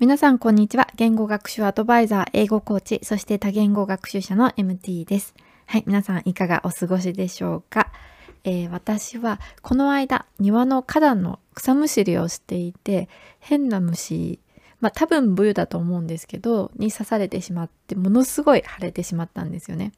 [0.00, 0.88] 皆さん、こんにちは。
[0.96, 5.36] 言語学習アドバイザー、英語コーチ、そして多言語学習者の MT です。
[5.66, 7.92] はい、皆さん、いかがお過ごしでしょうか？
[8.42, 14.40] えー、私は、この間、庭の花壇の草むしりをしていて、変な虫、
[14.80, 19.92] まあ多分ブユだと思うんですけど、に刺されてしまって、ものすごい腫れてしまったんですよね。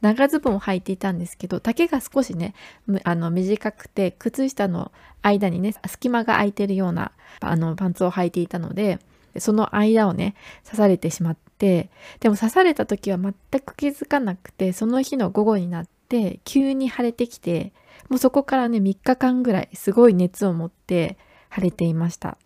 [0.00, 2.54] 長ズボンを履いていたんですけど丈が少しね
[3.02, 4.92] あの短くて靴下の
[5.22, 9.00] 間にね隙間が空いてるようなあのパンツを履いていたので
[9.40, 10.34] その間をね
[10.64, 17.72] 刺されてしまってでも刺された時は全く気づかなくてその日の午後になって急に腫れてきて
[18.08, 21.18] もうそこからね3日間ぐらいすごい熱を持って
[21.54, 22.38] 腫れていました。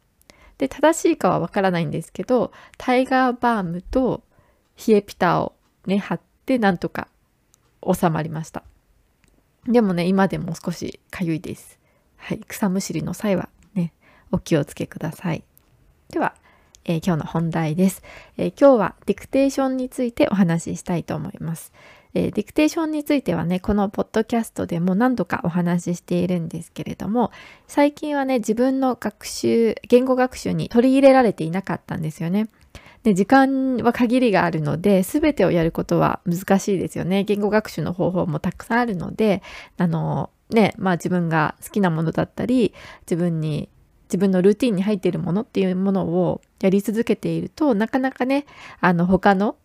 [0.59, 4.23] で正しいかはわからないんですけどタイガーバームと
[4.87, 5.55] 冷えピタを
[5.87, 7.09] ね貼ってなんとか
[7.85, 8.63] 収まりました。
[9.67, 11.79] でもね今でも少しかゆいです。
[12.17, 13.93] はい草むしりの際はね
[14.31, 15.45] お気をつけください。
[16.11, 16.35] では。
[16.85, 18.03] えー、今日の本題です、
[18.37, 21.73] えー、今日はディクテーションについてお話ししたいと思います。
[22.15, 27.31] えー、ディクテーションについてはね、このポッドキャストでも何度かお話ししているんですけれども、
[27.67, 32.49] 最近はね、自分の学習、言語学習に取り入れられていなかったんですよね。
[33.03, 37.25] で、時間は限りがあるので、全てをやることは難しいですよね。
[37.25, 39.43] 言語学習の方法もたくさんあるので、
[39.79, 42.75] あの、ね、まあ自分が好きなものだったり、
[43.07, 43.71] 自分に
[44.13, 48.45] 自分のルーティンに入っているものっていうものをやり続けているとなかなかね
[48.81, 49.57] あの他の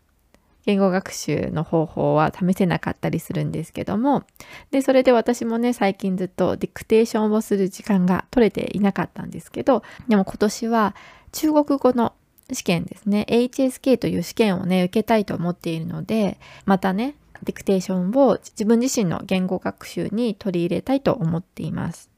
[0.66, 4.24] 言語学習の方法は試せなかったりするんですけども
[4.72, 10.96] でそれで私もね最近ずっとディクテーションをする時間が取れていなかったんですけどでも今年は
[11.34, 12.14] 中国語の
[12.54, 22.17] 試験ですね HSK という試験をね受けたいと思っているのでまたねディクテーションを自分自身の言語学習に取り入れたいと思っています。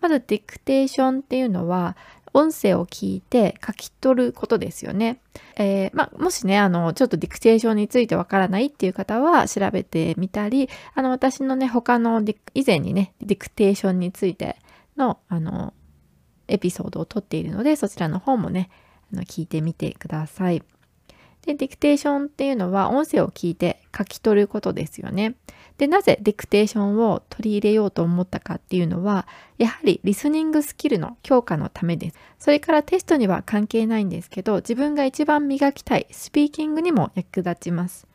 [0.00, 1.96] まずディクテーションっていうのは
[2.32, 5.20] 音声を聞いて書き取ることですよね。
[5.56, 12.22] えー、まあ、もしね、あの、ちょっとディクテーションについてわからないっていう方は調べてみたり、あの、私のね、他の
[12.54, 14.56] 以前にね、ディクテーションについて
[14.96, 15.72] の、あの、
[16.48, 18.70] エピソードを撮っているので、そちらの方もね、
[19.12, 20.62] あの聞いてみてください。
[21.44, 25.36] で、ディクテーションっていうのは音声を聞いて書き取ることですよね。
[25.78, 29.26] で、なぜディクテーションを取り入れようと思ったかっていうのは、
[29.58, 32.16] やはりリスニングスキルの強化のためです。
[32.38, 38.08] それからテストには関係ないんですけど、自分が一番磨きたいスピーキングにも役立ちます。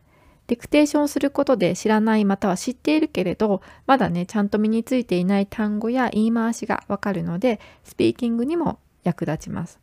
[0.47, 9.79] ディクテーションをすることで知らないまたは知っているけれどまだねちゃんと身についていない単語や言い回しがわかるのでスピーキングにも役立ちます。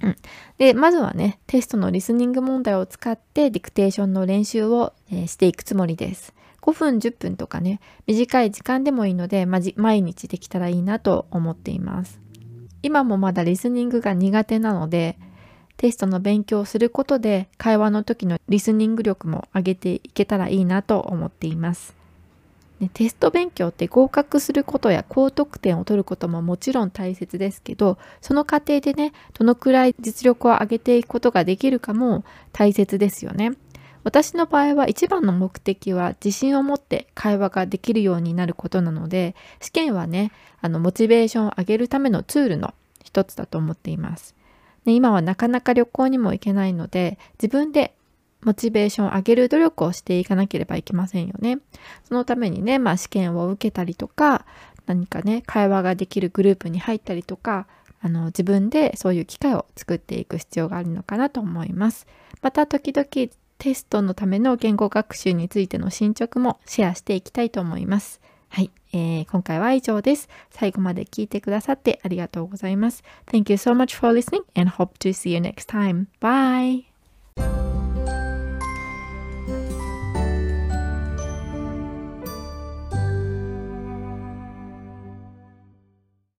[0.00, 0.16] うん、
[0.58, 6.32] でまずはねテストのリスニング問題を使ってディクテーションの練習を、えー、していくつもりです。
[6.68, 12.20] 5分10分とかね短い時間でもいいので、ま毎日できたらいいなと思っています。
[12.82, 15.18] 今もまだリスニングが苦手なので
[15.78, 21.96] テストの勉強をすることで会話の時のリスニング力も上げていけたらいいなと思っています。
[22.80, 33.52] ね、テスト勉強って合格することや高得点を取ることももちろん大切ですけどその過程でねどのくらい実力を上げていくことができるかも大切ですよね。
[34.04, 44.34] 私の場合は一番の目的は自信を持って会話ができるようになることなので試験はねあのモチベーションを上げるためのツールの一つだと思っています。
[44.84, 47.94] ね、今はなかなか旅行にも行けないので自分で
[48.42, 51.58] モチベーションを上げる努力をしていかなければいけませんよね。
[52.04, 54.46] そのためにね、まあ試験を受けたりとか、
[54.86, 57.66] 何かね、会話ができるグループに入ったりとか、
[58.00, 62.06] あの自分でそういう機会を作っていく必要があるのかなと思います。
[62.40, 63.06] また時々
[63.58, 68.20] テストのための言語学習についての進捗もシェアしていきたいと思います。
[68.48, 70.28] はい、えー、今回は以上です。
[70.50, 73.02] 最後まで聞いてくださってありがとうございます。
[73.26, 76.06] Thank you so much for listening and hope to see you next time.
[76.20, 77.67] Bye!